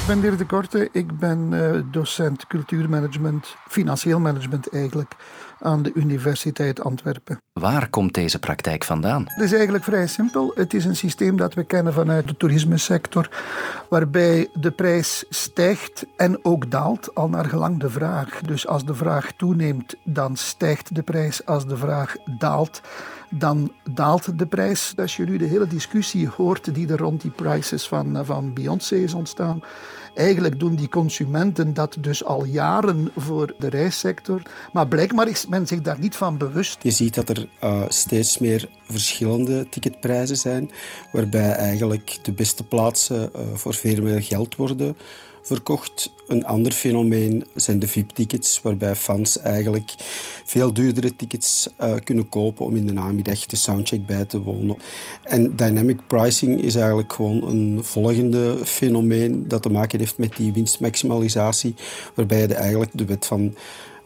Ik 0.00 0.06
ben 0.12 0.20
Dirk 0.20 0.38
de 0.38 0.46
Korte, 0.46 0.88
ik 0.92 1.18
ben 1.18 1.52
uh, 1.52 1.82
docent 1.90 2.46
cultuurmanagement, 2.46 3.56
financieel 3.68 4.20
management 4.20 4.72
eigenlijk, 4.72 5.16
aan 5.60 5.82
de 5.82 5.92
Universiteit 5.94 6.80
Antwerpen. 6.80 7.38
Waar 7.52 7.88
komt 7.88 8.14
deze 8.14 8.38
praktijk 8.38 8.84
vandaan? 8.84 9.24
Het 9.26 9.44
is 9.44 9.52
eigenlijk 9.52 9.84
vrij 9.84 10.06
simpel. 10.06 10.52
Het 10.54 10.74
is 10.74 10.84
een 10.84 10.96
systeem 10.96 11.36
dat 11.36 11.54
we 11.54 11.64
kennen 11.64 11.92
vanuit 11.92 12.28
de 12.28 12.36
toerismesector, 12.36 13.28
waarbij 13.88 14.48
de 14.54 14.70
prijs 14.70 15.24
stijgt 15.28 16.06
en 16.16 16.44
ook 16.44 16.70
daalt, 16.70 17.14
al 17.14 17.28
naar 17.28 17.44
gelang 17.44 17.80
de 17.80 17.90
vraag. 17.90 18.40
Dus 18.40 18.66
als 18.66 18.84
de 18.84 18.94
vraag 18.94 19.32
toeneemt, 19.32 19.94
dan 20.04 20.36
stijgt 20.36 20.94
de 20.94 21.02
prijs. 21.02 21.46
Als 21.46 21.66
de 21.66 21.76
vraag 21.76 22.16
daalt, 22.38 22.80
dan 23.30 23.72
daalt 23.90 24.38
de 24.38 24.46
prijs. 24.46 24.92
Als 24.96 25.16
je 25.16 25.24
nu 25.24 25.36
de 25.36 25.44
hele 25.44 25.66
discussie 25.66 26.28
hoort 26.28 26.74
die 26.74 26.88
er 26.88 26.98
rond 26.98 27.20
die 27.20 27.30
prices 27.30 27.88
van, 27.88 28.24
van 28.24 28.54
Beyoncé 28.54 28.96
is 28.96 29.14
ontstaan, 29.14 29.62
Eigenlijk 30.16 30.60
doen 30.60 30.74
die 30.74 30.88
consumenten 30.88 31.74
dat 31.74 31.96
dus 32.00 32.24
al 32.24 32.44
jaren 32.44 33.10
voor 33.16 33.54
de 33.58 33.68
reissector. 33.68 34.42
Maar 34.72 34.88
blijkbaar 34.88 35.28
is 35.28 35.46
men 35.46 35.66
zich 35.66 35.80
daar 35.80 35.98
niet 35.98 36.16
van 36.16 36.38
bewust. 36.38 36.82
Je 36.82 36.90
ziet 36.90 37.14
dat 37.14 37.28
er 37.28 37.48
uh, 37.64 37.82
steeds 37.88 38.38
meer 38.38 38.68
verschillende 38.82 39.68
ticketprijzen 39.68 40.36
zijn, 40.36 40.70
waarbij 41.12 41.50
eigenlijk 41.50 42.18
de 42.22 42.32
beste 42.32 42.64
plaatsen 42.64 43.30
uh, 43.36 43.42
voor 43.54 43.74
veel 43.74 44.02
meer 44.02 44.22
geld 44.22 44.56
worden 44.56 44.96
verkocht. 45.46 46.12
Een 46.26 46.44
ander 46.44 46.72
fenomeen 46.72 47.44
zijn 47.54 47.78
de 47.78 47.88
VIP-tickets, 47.88 48.60
waarbij 48.62 48.94
fans 48.94 49.38
eigenlijk 49.38 49.94
veel 50.44 50.72
duurdere 50.72 51.16
tickets 51.16 51.68
uh, 51.80 51.94
kunnen 52.04 52.28
kopen 52.28 52.64
om 52.64 52.76
in 52.76 52.86
de 52.86 52.92
namiddag 52.92 53.46
de 53.46 53.56
soundcheck 53.56 54.06
bij 54.06 54.24
te 54.24 54.42
wonen. 54.42 54.76
En 55.22 55.56
dynamic 55.56 56.06
pricing 56.06 56.62
is 56.62 56.74
eigenlijk 56.74 57.12
gewoon 57.12 57.48
een 57.48 57.84
volgende 57.84 58.58
fenomeen 58.64 59.48
dat 59.48 59.62
te 59.62 59.70
maken 59.70 59.98
heeft 59.98 60.18
met 60.18 60.36
die 60.36 60.52
winstmaximalisatie, 60.52 61.74
waarbij 62.14 62.40
je 62.40 62.54
eigenlijk 62.54 62.90
de 62.94 63.04
wet 63.04 63.26
van 63.26 63.54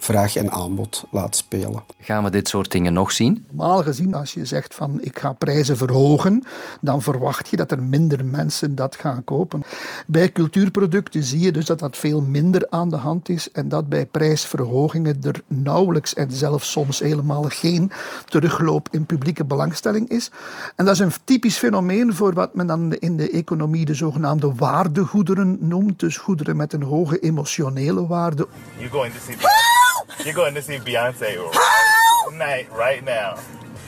vraag 0.02 0.36
en 0.36 0.50
aanbod 0.50 1.04
laat 1.10 1.36
spelen. 1.36 1.82
Gaan 2.00 2.24
we 2.24 2.30
dit 2.30 2.48
soort 2.48 2.70
dingen 2.70 2.92
nog 2.92 3.12
zien? 3.12 3.44
Normaal 3.48 3.82
gezien, 3.82 4.14
als 4.14 4.34
je 4.34 4.44
zegt 4.44 4.74
van 4.74 4.98
ik 5.02 5.18
ga 5.18 5.32
prijzen 5.32 5.76
verhogen, 5.76 6.44
dan 6.80 7.02
verwacht 7.02 7.48
je 7.48 7.56
dat 7.56 7.70
er 7.70 7.82
minder 7.82 8.24
mensen 8.24 8.74
dat 8.74 8.96
gaan 8.96 9.24
kopen. 9.24 9.62
Bij 10.06 10.32
cultuurproducten 10.32 11.22
zie 11.22 11.40
je 11.40 11.52
dus 11.52 11.66
dat 11.66 11.78
dat 11.78 11.96
veel 11.96 12.20
minder 12.20 12.66
aan 12.70 12.90
de 12.90 12.96
hand 12.96 13.28
is 13.28 13.50
en 13.50 13.68
dat 13.68 13.88
bij 13.88 14.06
prijsverhogingen 14.06 15.18
er 15.22 15.42
nauwelijks 15.46 16.14
en 16.14 16.30
zelfs 16.32 16.70
soms 16.70 16.98
helemaal 16.98 17.44
geen 17.48 17.90
terugloop 18.24 18.88
in 18.90 19.06
publieke 19.06 19.44
belangstelling 19.44 20.08
is. 20.08 20.30
En 20.76 20.84
dat 20.84 20.94
is 20.94 21.00
een 21.00 21.12
typisch 21.24 21.56
fenomeen 21.56 22.14
voor 22.14 22.34
wat 22.34 22.54
men 22.54 22.66
dan 22.66 22.92
in 22.92 23.16
de 23.16 23.30
economie 23.30 23.84
de 23.84 23.94
zogenaamde 23.94 24.52
waardegoederen 24.54 25.56
noemt, 25.60 26.00
dus 26.00 26.16
goederen 26.16 26.56
met 26.56 26.72
een 26.72 26.82
hoge 26.82 27.18
emotionele 27.18 28.06
waarde. 28.06 28.46
You're 28.78 28.90
going 28.92 29.12
to 29.12 29.20
see 29.20 29.69
You're 30.18 30.34
going 30.34 30.54
to 30.54 30.62
see 30.62 30.78
Beyonce 30.78 31.36
right, 31.36 32.38
night, 32.38 32.68
right 32.72 33.04
now. 33.04 33.34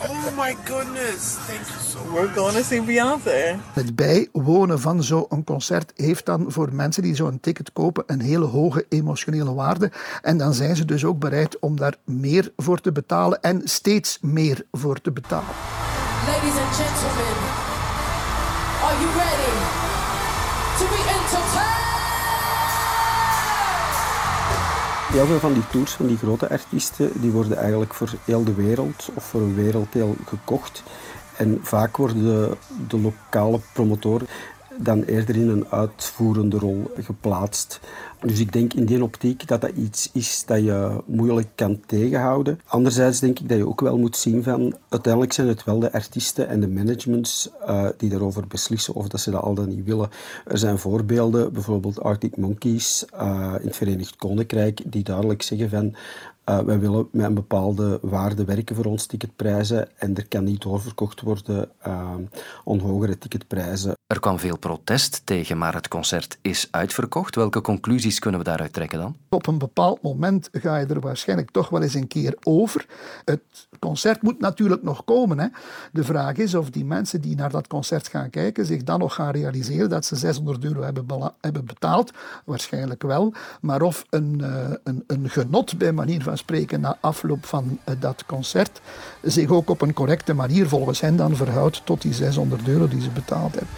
Oh 0.00 0.30
my 0.36 0.56
goodness. 0.64 1.36
Thank 1.46 1.68
you 1.68 1.78
so 1.80 1.98
much. 1.98 2.12
We're 2.14 2.34
going 2.34 2.54
to 2.54 2.62
see 2.62 2.82
Beyoncé. 2.82 3.58
Het 3.72 3.96
bijwonen 3.96 4.80
van 4.80 5.02
zo'n 5.02 5.44
concert 5.44 5.92
heeft 5.96 6.26
dan 6.26 6.44
voor 6.48 6.74
mensen 6.74 7.02
die 7.02 7.14
zo'n 7.14 7.40
ticket 7.40 7.72
kopen 7.72 8.04
een 8.06 8.20
hele 8.20 8.44
hoge 8.44 8.86
emotionele 8.88 9.54
waarde. 9.54 9.90
En 10.22 10.38
dan 10.38 10.54
zijn 10.54 10.76
ze 10.76 10.84
dus 10.84 11.04
ook 11.04 11.18
bereid 11.18 11.58
om 11.58 11.76
daar 11.76 11.94
meer 12.04 12.52
voor 12.56 12.80
te 12.80 12.92
betalen 12.92 13.40
en 13.40 13.60
steeds 13.64 14.18
meer 14.20 14.64
voor 14.72 15.00
te 15.00 15.12
betalen. 15.12 15.54
Ladies 16.26 16.56
and 16.60 16.74
gentlemen, 16.76 17.36
are 18.82 19.00
you 19.00 19.10
ready 19.16 19.81
Heel 25.12 25.26
veel 25.26 25.38
van 25.38 25.52
die 25.52 25.68
tours 25.70 25.92
van 25.92 26.06
die 26.06 26.16
grote 26.16 26.50
artiesten, 26.50 27.10
die 27.14 27.30
worden 27.30 27.56
eigenlijk 27.56 27.94
voor 27.94 28.12
heel 28.24 28.44
de 28.44 28.54
wereld 28.54 29.10
of 29.14 29.24
voor 29.24 29.40
een 29.40 29.54
werelddeel 29.54 30.16
gekocht. 30.26 30.82
En 31.36 31.58
vaak 31.62 31.96
worden 31.96 32.22
de, 32.22 32.56
de 32.88 33.00
lokale 33.00 33.60
promotoren 33.72 34.26
dan 34.78 35.02
eerder 35.02 35.36
in 35.36 35.48
een 35.48 35.66
uitvoerende 35.68 36.58
rol 36.58 36.90
geplaatst. 36.96 37.80
Dus 38.20 38.40
ik 38.40 38.52
denk 38.52 38.74
in 38.74 38.84
die 38.84 39.02
optiek 39.02 39.48
dat 39.48 39.60
dat 39.60 39.70
iets 39.70 40.10
is 40.12 40.42
dat 40.46 40.58
je 40.58 41.00
moeilijk 41.06 41.48
kan 41.54 41.80
tegenhouden. 41.86 42.60
Anderzijds 42.66 43.20
denk 43.20 43.38
ik 43.38 43.48
dat 43.48 43.58
je 43.58 43.68
ook 43.68 43.80
wel 43.80 43.98
moet 43.98 44.16
zien 44.16 44.42
van 44.42 44.76
uiteindelijk 44.88 45.32
zijn 45.32 45.48
het 45.48 45.64
wel 45.64 45.78
de 45.78 45.92
artiesten 45.92 46.48
en 46.48 46.60
de 46.60 46.68
managements 46.68 47.50
uh, 47.68 47.86
die 47.96 48.10
daarover 48.10 48.46
beslissen 48.46 48.94
of 48.94 49.08
dat 49.08 49.20
ze 49.20 49.30
dat 49.30 49.42
al 49.42 49.54
dan 49.54 49.68
niet 49.68 49.84
willen. 49.84 50.08
Er 50.46 50.58
zijn 50.58 50.78
voorbeelden, 50.78 51.52
bijvoorbeeld 51.52 52.00
Arctic 52.00 52.36
Monkeys 52.36 53.04
uh, 53.14 53.54
in 53.60 53.66
het 53.66 53.76
Verenigd 53.76 54.16
Koninkrijk, 54.16 54.80
die 54.86 55.02
duidelijk 55.02 55.42
zeggen 55.42 55.70
van 55.70 55.94
uh, 56.48 56.58
wij 56.58 56.78
willen 56.78 57.08
met 57.10 57.24
een 57.24 57.34
bepaalde 57.34 57.98
waarde 58.02 58.44
werken 58.44 58.76
voor 58.76 58.84
ons 58.84 59.06
ticketprijzen 59.06 59.98
en 59.98 60.16
er 60.16 60.28
kan 60.28 60.44
niet 60.44 60.62
doorverkocht 60.62 61.20
worden 61.20 61.70
uh, 61.86 61.92
aan 62.64 62.78
hogere 62.78 63.18
ticketprijzen. 63.18 63.96
Er 64.06 64.20
kwam 64.20 64.38
veel 64.38 64.58
protest 64.58 65.22
tegen, 65.24 65.58
maar 65.58 65.74
het 65.74 65.88
concert 65.88 66.38
is 66.40 66.68
uitverkocht. 66.70 67.34
Welke 67.34 67.60
conclusies 67.60 68.18
kunnen 68.18 68.40
we 68.40 68.46
daaruit 68.46 68.72
trekken 68.72 68.98
dan? 68.98 69.16
Op 69.28 69.46
een 69.46 69.58
bepaald 69.58 70.02
moment 70.02 70.48
ga 70.52 70.76
je 70.76 70.86
er 70.86 71.00
waarschijnlijk 71.00 71.50
toch 71.50 71.68
wel 71.68 71.82
eens 71.82 71.94
een 71.94 72.08
keer 72.08 72.36
over. 72.42 72.86
Het 73.24 73.68
concert 73.78 74.22
moet 74.22 74.40
natuurlijk 74.40 74.82
nog 74.82 75.04
komen. 75.04 75.38
Hè. 75.38 75.46
De 75.92 76.04
vraag 76.04 76.36
is 76.36 76.54
of 76.54 76.70
die 76.70 76.84
mensen 76.84 77.20
die 77.20 77.36
naar 77.36 77.50
dat 77.50 77.66
concert 77.66 78.08
gaan 78.08 78.30
kijken 78.30 78.66
zich 78.66 78.84
dan 78.84 78.98
nog 78.98 79.14
gaan 79.14 79.30
realiseren 79.30 79.88
dat 79.88 80.04
ze 80.04 80.16
600 80.16 80.64
euro 80.64 80.82
hebben, 80.82 81.06
hebben 81.40 81.64
betaald. 81.64 82.12
Waarschijnlijk 82.44 83.02
wel. 83.02 83.32
Maar 83.60 83.82
of 83.82 84.04
een, 84.10 84.38
uh, 84.42 84.70
een, 84.84 85.04
een 85.06 85.30
genot 85.30 85.78
bij 85.78 85.92
manier 85.92 86.22
van 86.22 86.31
van 86.32 86.40
spreken 86.40 86.80
na 86.80 86.96
afloop 87.00 87.46
van 87.46 87.78
eh, 87.84 87.94
dat 87.98 88.24
concert, 88.26 88.80
zich 89.22 89.50
ook 89.50 89.70
op 89.70 89.80
een 89.80 89.92
correcte 89.92 90.34
manier 90.34 90.68
volgens 90.68 91.00
hen 91.00 91.16
dan 91.16 91.36
verhoudt 91.36 91.82
tot 91.84 92.02
die 92.02 92.14
600 92.14 92.68
euro 92.68 92.88
die 92.88 93.00
ze 93.00 93.10
betaald 93.10 93.54
hebben. 93.54 93.74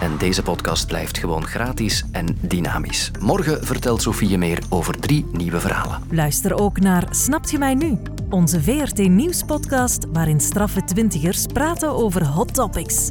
En 0.00 0.18
deze 0.18 0.42
podcast 0.42 0.86
blijft 0.86 1.18
gewoon 1.18 1.46
gratis 1.46 2.04
en 2.12 2.38
dynamisch. 2.40 3.10
Morgen 3.20 3.64
vertelt 3.64 4.02
Sofie 4.02 4.38
meer 4.38 4.62
over 4.68 5.00
drie 5.00 5.26
nieuwe 5.32 5.60
verhalen. 5.60 6.02
Luister 6.10 6.54
ook 6.54 6.80
naar 6.80 7.06
Snapt 7.10 7.50
je 7.50 7.58
mij 7.58 7.74
nu? 7.74 7.98
Onze 8.30 8.62
VRT 8.62 9.08
Nieuws-podcast 9.08 10.06
waarin 10.12 10.40
straffe 10.40 10.84
twintigers 10.84 11.46
praten 11.46 11.90
over 11.90 12.26
hot 12.26 12.54
topics. 12.54 13.10